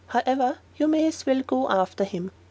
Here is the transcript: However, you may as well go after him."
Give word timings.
However, 0.07 0.57
you 0.77 0.87
may 0.87 1.05
as 1.05 1.27
well 1.27 1.41
go 1.45 1.69
after 1.69 2.05
him." 2.05 2.31